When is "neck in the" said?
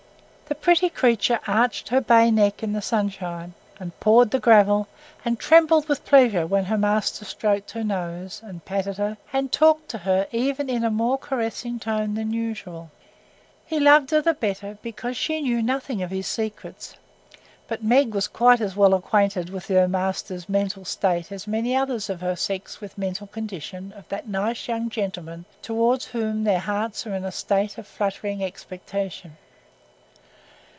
2.29-2.81